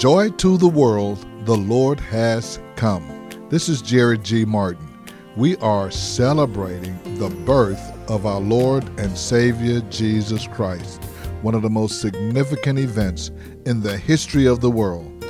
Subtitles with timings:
[0.00, 3.28] Joy to the world, the Lord has come.
[3.50, 4.46] This is Jerry G.
[4.46, 4.88] Martin.
[5.36, 7.78] We are celebrating the birth
[8.08, 11.04] of our Lord and Savior Jesus Christ,
[11.42, 13.30] one of the most significant events
[13.66, 15.22] in the history of the world.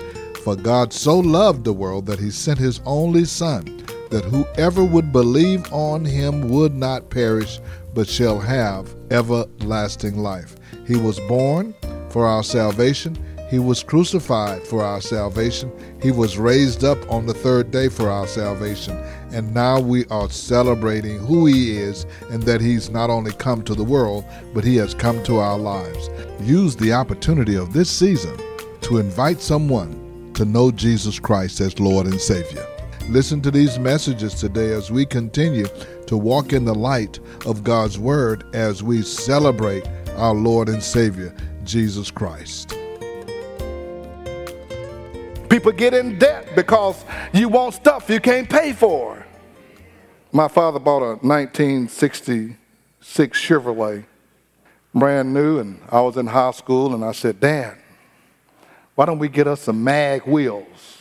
[0.44, 3.64] For God so loved the world that he sent his only Son,
[4.10, 7.58] that whoever would believe on him would not perish,
[7.92, 10.54] but shall have everlasting life.
[10.86, 11.74] He was born
[12.10, 13.18] for our salvation.
[13.50, 15.72] He was crucified for our salvation.
[16.00, 18.96] He was raised up on the third day for our salvation.
[19.32, 23.74] And now we are celebrating who He is and that He's not only come to
[23.74, 24.24] the world,
[24.54, 26.08] but He has come to our lives.
[26.40, 28.38] Use the opportunity of this season
[28.82, 32.64] to invite someone to know Jesus Christ as Lord and Savior.
[33.08, 35.66] Listen to these messages today as we continue
[36.06, 41.34] to walk in the light of God's Word as we celebrate our Lord and Savior,
[41.64, 42.79] Jesus Christ.
[45.50, 49.26] People get in debt because you want stuff you can't pay for.
[50.30, 52.56] My father bought a 1966
[53.36, 54.04] Chevrolet,
[54.94, 57.76] brand new, and I was in high school, and I said, Dad,
[58.94, 60.98] why don't we get us some mag wheels?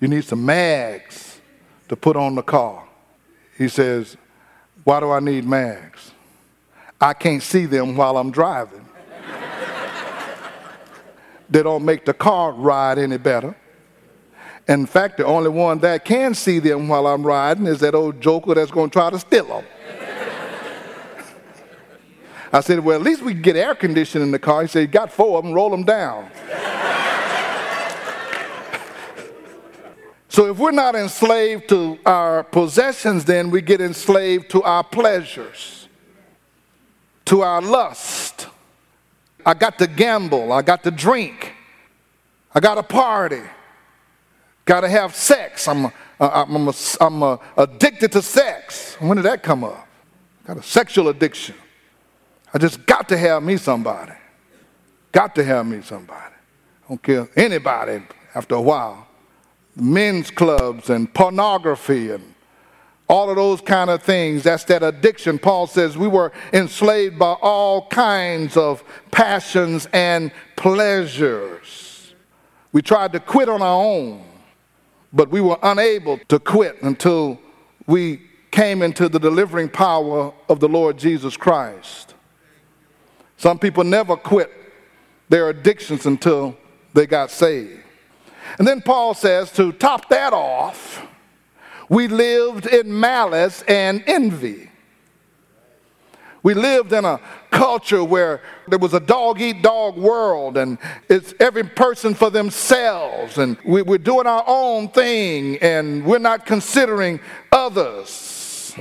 [0.00, 1.38] You need some mags
[1.88, 2.88] to put on the car.
[3.58, 4.16] He says,
[4.84, 6.12] Why do I need mags?
[6.98, 8.88] I can't see them while I'm driving.
[11.50, 13.54] they don't make the car ride any better.
[14.68, 18.20] In fact, the only one that can see them while I'm riding is that old
[18.20, 19.64] joker that's going to try to steal them.
[22.52, 24.62] I said, Well, at least we can get air conditioning in the car.
[24.62, 26.30] He said, You got four of them, roll them down.
[30.28, 35.88] so if we're not enslaved to our possessions, then we get enslaved to our pleasures,
[37.24, 38.46] to our lust.
[39.44, 41.54] I got to gamble, I got to drink,
[42.54, 43.42] I got to party.
[44.64, 45.66] Got to have sex.
[45.66, 48.94] I'm, a, I'm, a, I'm a addicted to sex.
[49.00, 49.88] When did that come up?
[50.46, 51.54] Got a sexual addiction.
[52.54, 54.12] I just got to have me somebody.
[55.10, 56.34] Got to have me somebody.
[56.84, 58.02] I don't care anybody
[58.34, 59.06] after a while.
[59.74, 62.34] Men's clubs and pornography and
[63.08, 64.42] all of those kind of things.
[64.42, 65.38] That's that addiction.
[65.38, 72.14] Paul says we were enslaved by all kinds of passions and pleasures.
[72.72, 74.24] We tried to quit on our own
[75.12, 77.38] but we were unable to quit until
[77.86, 82.14] we came into the delivering power of the Lord Jesus Christ.
[83.36, 84.50] Some people never quit
[85.28, 86.56] their addictions until
[86.94, 87.80] they got saved.
[88.58, 91.06] And then Paul says to top that off,
[91.88, 94.70] we lived in malice and envy.
[96.42, 97.20] We lived in a
[97.50, 100.76] culture where there was a dog eat dog world and
[101.08, 106.44] it's every person for themselves and we, we're doing our own thing and we're not
[106.44, 107.20] considering
[107.52, 108.74] others.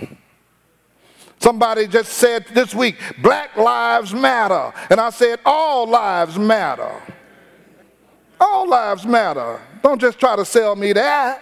[1.42, 4.72] Somebody just said this week, Black Lives Matter.
[4.92, 7.02] And I said, All lives matter.
[8.40, 9.60] All lives matter.
[9.82, 11.42] Don't just try to sell me that.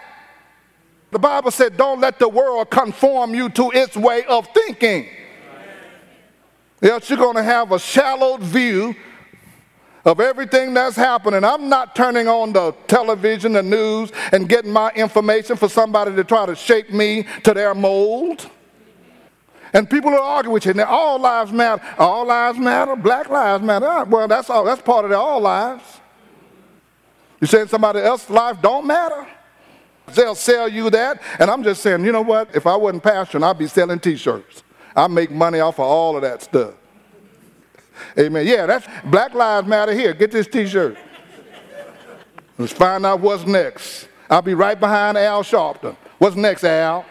[1.12, 5.10] The Bible said, Don't let the world conform you to its way of thinking.
[6.82, 8.96] Else you're going to have a shallow view
[10.06, 11.44] of everything that's happening.
[11.44, 16.24] I'm not turning on the television, the news, and getting my information for somebody to
[16.24, 18.50] try to shape me to their mold.
[19.74, 20.72] And people are arguing with you.
[20.72, 21.84] And all lives matter.
[21.98, 22.96] All lives matter.
[22.96, 23.86] Black lives matter.
[23.88, 24.64] Ah, well, that's all.
[24.64, 25.84] That's part of their all lives.
[27.40, 29.28] You're saying somebody else's life don't matter?
[30.08, 31.22] They'll sell you that.
[31.40, 32.56] And I'm just saying, you know what?
[32.56, 34.64] If I wasn't pastoring, I'd be selling T-shirts.
[34.96, 36.74] I make money off of all of that stuff.
[38.18, 38.48] Amen.
[38.48, 40.14] Yeah, that's Black Lives Matter here.
[40.14, 40.98] Get this t-shirt.
[42.58, 44.08] Let's find out what's next.
[44.30, 45.96] I'll be right behind Al Sharpton.
[46.18, 47.06] What's next, Al?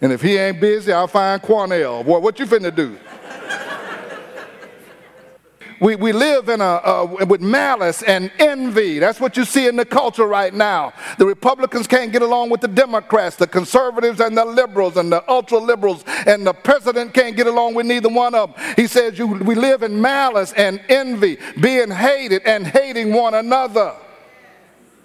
[0.00, 2.04] and if he ain't busy, I'll find Cornel.
[2.04, 2.98] Boy, what you finna do?
[5.80, 8.98] We, we live in a, with malice and envy.
[8.98, 10.92] That's what you see in the culture right now.
[11.18, 15.28] The Republicans can't get along with the Democrats, the conservatives and the liberals and the
[15.30, 18.74] ultra liberals, and the president can't get along with neither one of them.
[18.76, 23.94] He says you, we live in malice and envy, being hated and hating one another.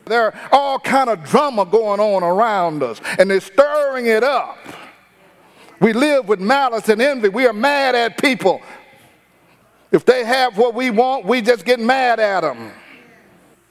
[0.06, 4.58] There are all kind of drama going on around us, and they're stirring it up.
[5.80, 7.30] We live with malice and envy.
[7.30, 8.62] We are mad at people
[9.92, 12.72] if they have what we want, we just get mad at them.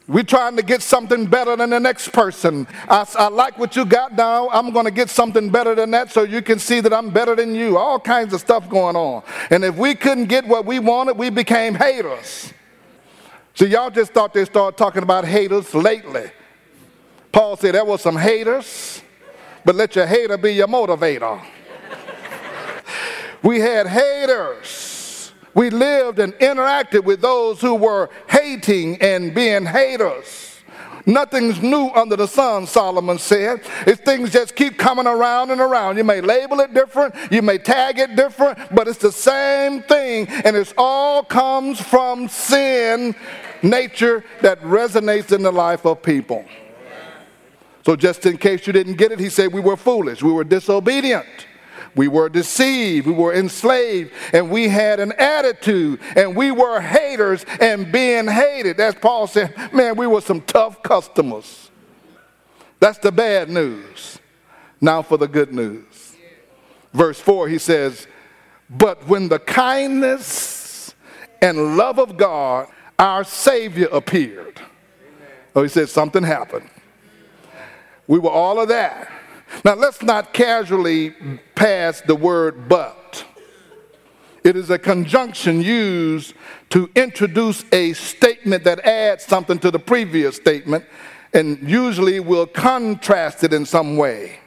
[0.08, 2.66] We're trying to get something better than the next person.
[2.88, 4.48] I, I like what you got now.
[4.48, 7.36] I'm going to get something better than that so you can see that I'm better
[7.36, 7.76] than you.
[7.76, 9.22] All kinds of stuff going on.
[9.50, 12.54] And if we couldn't get what we wanted, we became haters.
[13.54, 16.30] See, y'all just thought they started talking about haters lately.
[17.30, 19.02] Paul said there was some haters,
[19.62, 21.44] but let your hater be your motivator.
[23.42, 24.97] we had haters.
[25.58, 30.60] We lived and interacted with those who were hating and being haters.
[31.04, 33.62] Nothing's new under the sun, Solomon said.
[33.84, 35.96] If things just keep coming around and around.
[35.96, 40.28] You may label it different, you may tag it different, but it's the same thing,
[40.28, 43.16] and it all comes from sin
[43.60, 46.44] nature that resonates in the life of people.
[47.84, 50.44] So, just in case you didn't get it, he said we were foolish, we were
[50.44, 51.47] disobedient.
[51.98, 57.44] We were deceived, we were enslaved, and we had an attitude, and we were haters
[57.60, 58.78] and being hated.
[58.78, 61.72] As Paul said, man, we were some tough customers.
[62.78, 64.20] That's the bad news.
[64.80, 66.14] Now for the good news.
[66.92, 68.06] Verse 4, he says,
[68.70, 70.94] But when the kindness
[71.42, 74.60] and love of God, our Savior, appeared.
[75.56, 76.70] Oh, he said something happened.
[78.06, 79.17] We were all of that.
[79.64, 81.14] Now, let's not casually
[81.54, 83.24] pass the word but.
[84.44, 86.34] It is a conjunction used
[86.70, 90.84] to introduce a statement that adds something to the previous statement
[91.32, 94.38] and usually will contrast it in some way.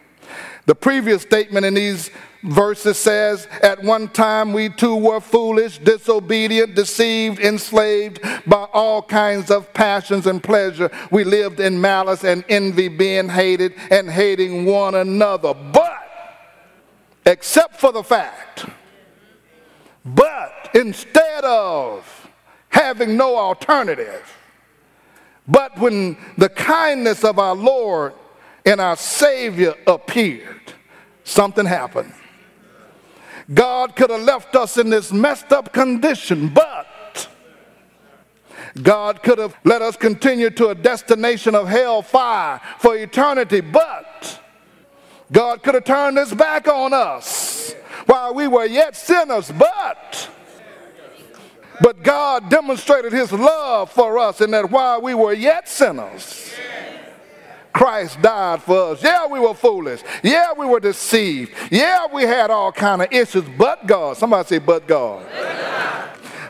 [0.65, 2.09] The previous statement in these
[2.43, 9.51] verses says, At one time we too were foolish, disobedient, deceived, enslaved by all kinds
[9.51, 10.89] of passions and pleasure.
[11.11, 15.53] We lived in malice and envy, being hated and hating one another.
[15.53, 15.99] But,
[17.25, 18.65] except for the fact,
[20.03, 22.29] but instead of
[22.69, 24.37] having no alternative,
[25.47, 28.13] but when the kindness of our Lord
[28.65, 30.73] and our Savior appeared,
[31.23, 32.13] something happened.
[33.53, 37.27] God could have left us in this messed up condition, but
[38.81, 44.39] God could have let us continue to a destination of hell fire for eternity, but
[45.31, 47.74] God could have turned his back on us
[48.06, 50.30] while we were yet sinners, but
[51.81, 56.54] but God demonstrated his love for us in that while we were yet sinners,
[57.73, 59.03] Christ died for us.
[59.03, 60.01] Yeah, we were foolish.
[60.23, 61.53] Yeah, we were deceived.
[61.71, 64.18] Yeah, we had all kind of issues, but God.
[64.18, 65.25] Somebody say, but God.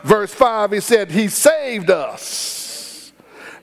[0.02, 3.12] Verse 5, he said, He saved us,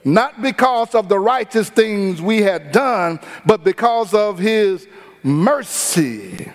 [0.04, 4.88] not because of the righteous things we had done, but because of His
[5.22, 6.50] mercy.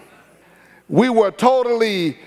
[0.90, 2.18] We were totally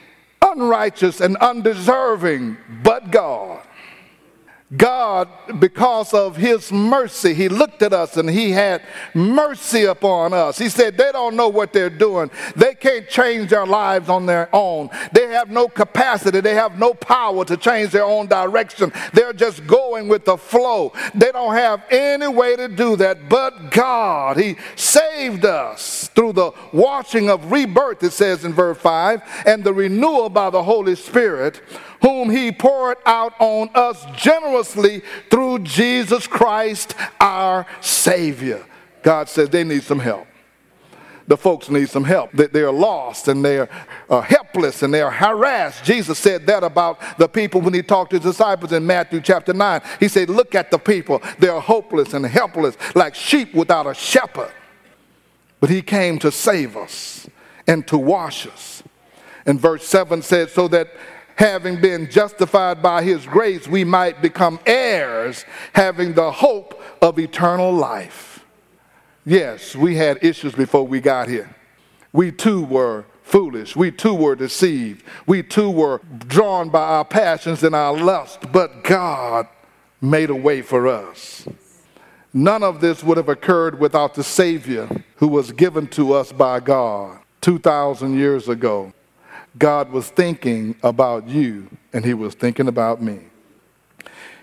[0.41, 3.65] unrighteous and undeserving, but God.
[4.77, 5.29] God,
[5.59, 8.83] because of his mercy, he looked at us and he had
[9.15, 10.59] mercy upon us.
[10.59, 12.31] He said, They don't know what they're doing.
[12.55, 14.91] They can't change their lives on their own.
[15.13, 18.93] They have no capacity, they have no power to change their own direction.
[19.15, 20.93] They're just going with the flow.
[21.15, 24.37] They don't have any way to do that but God.
[24.37, 29.73] He saved us through the washing of rebirth, it says in verse 5, and the
[29.73, 31.63] renewal by the Holy Spirit
[32.03, 38.67] whom he poured out on us generously through Jesus Christ our Savior.
[39.05, 40.27] God says they need some help.
[41.29, 42.33] The folks need some help.
[42.33, 45.85] They are lost and they are helpless and they are harassed.
[45.85, 49.53] Jesus said that about the people when he talked to his disciples in Matthew chapter
[49.53, 49.83] 9.
[50.01, 51.23] He said, Look at the people.
[51.39, 54.51] They are hopeless and helpless, like sheep without a shepherd.
[55.61, 57.29] But he came to save us
[57.67, 58.83] and to wash us.
[59.47, 60.89] And verse 7 said, So that
[61.37, 67.73] having been justified by his grace, we might become heirs, having the hope of eternal
[67.73, 68.45] life.
[69.25, 71.55] Yes, we had issues before we got here.
[72.13, 73.77] We too were foolish.
[73.77, 75.05] We too were deceived.
[75.27, 79.47] We too were drawn by our passions and our lust, but God
[80.01, 81.47] made a way for us.
[82.33, 86.61] None of this would have occurred without the Savior who was given to us by
[86.61, 88.93] God 2,000 years ago.
[89.59, 93.21] God was thinking about you and he was thinking about me.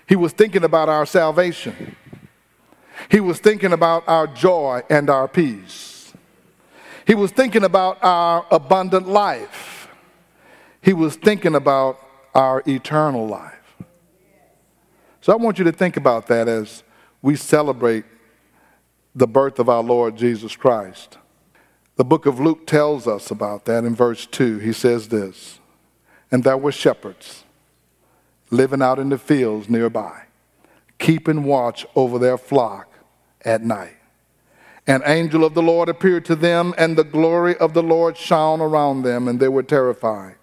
[0.08, 1.96] He was thinking about our salvation.
[3.08, 6.12] He was thinking about our joy and our peace.
[7.06, 9.88] He was thinking about our abundant life.
[10.82, 12.00] He was thinking about
[12.34, 13.76] our eternal life.
[15.20, 16.82] So I want you to think about that as
[17.26, 18.04] we celebrate
[19.12, 21.18] the birth of our Lord Jesus Christ.
[21.96, 24.58] The book of Luke tells us about that in verse 2.
[24.58, 25.58] He says this
[26.30, 27.42] And there were shepherds
[28.50, 30.22] living out in the fields nearby,
[31.00, 32.92] keeping watch over their flock
[33.44, 33.96] at night.
[34.86, 38.60] An angel of the Lord appeared to them, and the glory of the Lord shone
[38.60, 40.36] around them, and they were terrified.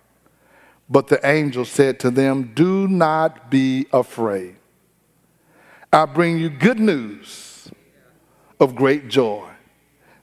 [0.90, 4.58] But the angel said to them, Do not be afraid.
[5.94, 7.70] I bring you good news
[8.60, 9.48] of great joy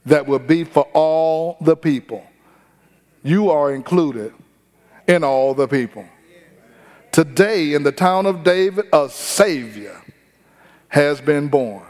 [0.04, 2.26] that will be for all the people.
[3.22, 4.34] You are included
[5.06, 6.04] in all the people.
[7.12, 10.02] Today, in the town of David, a Savior
[10.88, 11.84] has been born.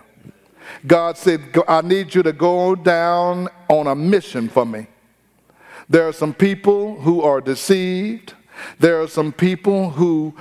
[0.87, 4.89] God said, I need you to go down on a mission for me.
[5.89, 8.35] There are some people who are deceived.
[8.79, 10.35] There are some people who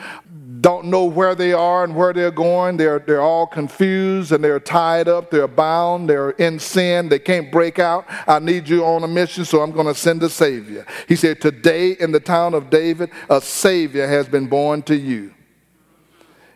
[0.59, 2.77] don't know where they are and where they're going.
[2.77, 5.29] They're, they're all confused and they're tied up.
[5.29, 6.09] They're bound.
[6.09, 7.09] They're in sin.
[7.09, 8.05] They can't break out.
[8.27, 10.85] I need you on a mission, so I'm going to send a Savior.
[11.07, 15.33] He said, Today in the town of David, a Savior has been born to you.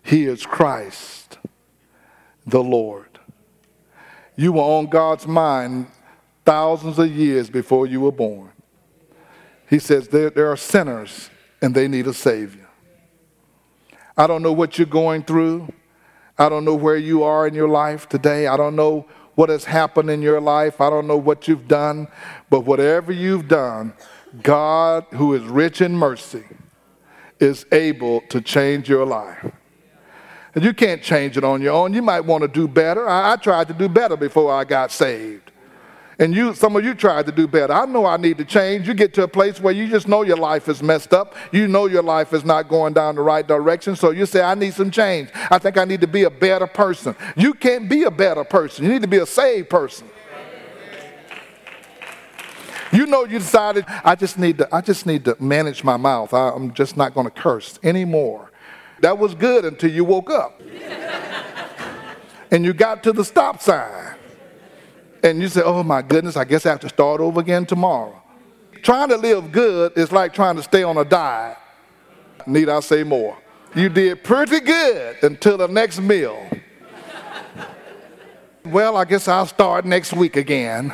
[0.01, 1.37] He is Christ
[2.45, 3.19] the Lord.
[4.35, 5.87] You were on God's mind
[6.45, 8.51] thousands of years before you were born.
[9.69, 11.29] He says there, there are sinners
[11.61, 12.62] and they need a Savior.
[14.17, 15.71] I don't know what you're going through.
[16.37, 18.47] I don't know where you are in your life today.
[18.47, 20.81] I don't know what has happened in your life.
[20.81, 22.07] I don't know what you've done.
[22.49, 23.93] But whatever you've done,
[24.41, 26.43] God, who is rich in mercy,
[27.39, 29.51] is able to change your life.
[30.55, 31.93] And you can't change it on your own.
[31.93, 33.09] You might want to do better.
[33.09, 35.42] I, I tried to do better before I got saved.
[36.19, 37.73] And you, some of you tried to do better.
[37.73, 38.87] I know I need to change.
[38.87, 41.35] You get to a place where you just know your life is messed up.
[41.51, 43.95] You know your life is not going down the right direction.
[43.95, 45.29] So you say, I need some change.
[45.33, 47.15] I think I need to be a better person.
[47.35, 48.85] You can't be a better person.
[48.85, 50.07] You need to be a saved person.
[52.91, 56.31] You know you decided, I just need to, I just need to manage my mouth.
[56.31, 58.51] I, I'm just not going to curse anymore.
[59.01, 60.61] That was good until you woke up.
[62.51, 64.12] and you got to the stop sign
[65.23, 68.21] and you say, oh my goodness, I guess I have to start over again tomorrow.
[68.81, 71.57] Trying to live good is like trying to stay on a diet.
[72.45, 73.37] Need I say more?
[73.73, 76.45] You did pretty good until the next meal.
[78.65, 80.93] well, I guess I'll start next week again.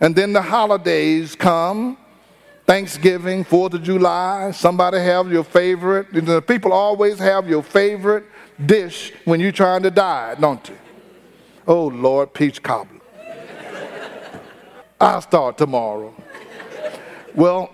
[0.00, 1.96] And then the holidays come
[2.66, 4.50] Thanksgiving, 4th of July.
[4.50, 6.12] Somebody have your favorite.
[6.46, 8.26] People always have your favorite
[8.66, 10.76] dish when you're trying to diet, don't you?
[11.66, 12.97] Oh, Lord, peach cobbler.
[15.00, 16.14] I'll start tomorrow.
[17.34, 17.70] well,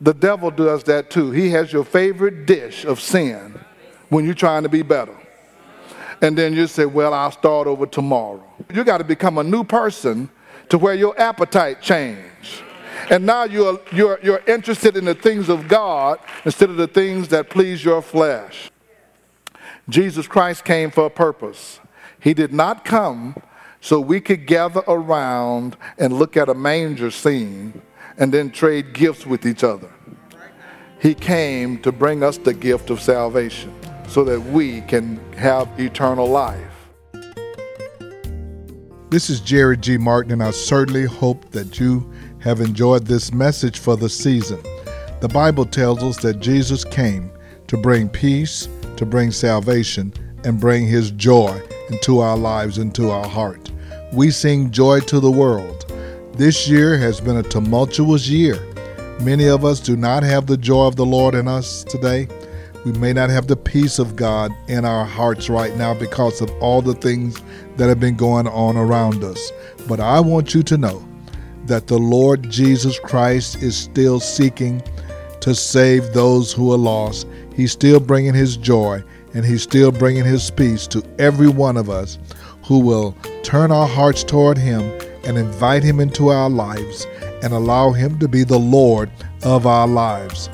[0.00, 1.30] the devil does that too.
[1.30, 3.58] He has your favorite dish of sin
[4.10, 5.16] when you're trying to be better.
[6.22, 8.44] And then you say, Well, I'll start over tomorrow.
[8.72, 10.30] You got to become a new person
[10.68, 12.62] to where your appetite change.
[13.10, 17.28] And now you're, you're, you're interested in the things of God instead of the things
[17.28, 18.70] that please your flesh.
[19.88, 21.78] Jesus Christ came for a purpose.
[22.18, 23.36] He did not come
[23.86, 27.80] so we could gather around and look at a manger scene
[28.18, 29.88] and then trade gifts with each other.
[31.00, 33.72] He came to bring us the gift of salvation
[34.08, 36.88] so that we can have eternal life.
[39.08, 39.96] This is Jerry G.
[39.98, 44.60] Martin, and I certainly hope that you have enjoyed this message for the season.
[45.20, 47.30] The Bible tells us that Jesus came
[47.68, 50.12] to bring peace, to bring salvation,
[50.42, 53.70] and bring his joy into our lives, into our heart
[54.12, 55.84] we sing Joy to the World.
[56.34, 58.56] This year has been a tumultuous year.
[59.20, 62.28] Many of us do not have the joy of the Lord in us today.
[62.84, 66.50] We may not have the peace of God in our hearts right now because of
[66.60, 67.42] all the things
[67.76, 69.50] that have been going on around us.
[69.88, 71.06] But I want you to know
[71.64, 74.82] that the Lord Jesus Christ is still seeking
[75.40, 77.26] to save those who are lost.
[77.56, 79.02] He's still bringing His joy
[79.34, 82.18] and He's still bringing His peace to every one of us
[82.64, 84.82] who will turn our hearts toward Him
[85.22, 87.06] and invite Him into our lives
[87.44, 89.08] and allow Him to be the Lord
[89.44, 90.50] of our lives.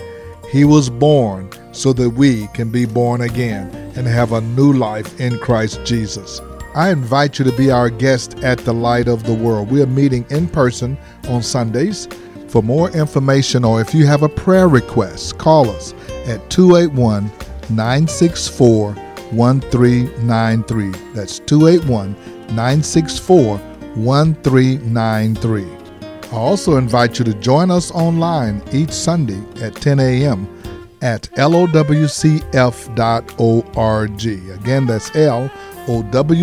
[0.51, 5.19] He was born so that we can be born again and have a new life
[5.19, 6.43] in Christ Jesus.
[6.75, 9.71] I invite you to be our guest at the Light of the World.
[9.71, 12.09] We are meeting in person on Sundays.
[12.49, 15.95] For more information or if you have a prayer request, call us
[16.27, 17.33] at 281
[17.71, 18.95] 964
[19.33, 20.91] 1393.
[21.15, 22.13] That's 281
[22.55, 23.59] 964
[23.95, 25.67] 1393.
[26.33, 30.49] I also invite you to join us online each Sunday at 10 a.m.
[31.03, 32.13] at lowcf.org.
[34.61, 36.43] Again, that's lowcf.org.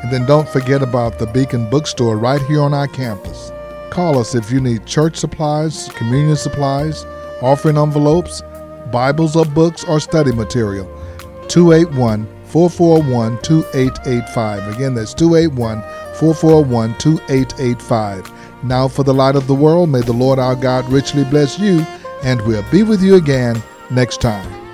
[0.00, 3.52] And then don't forget about the Beacon Bookstore right here on our campus.
[3.90, 7.04] Call us if you need church supplies, communion supplies,
[7.40, 8.42] offering envelopes,
[8.90, 10.86] Bibles or books or study material.
[11.48, 14.74] 281 441 2885.
[14.74, 15.82] Again, that's 281
[16.18, 18.64] 441 2885.
[18.64, 21.80] Now, for the light of the world, may the Lord our God richly bless you,
[22.22, 24.67] and we'll be with you again next time.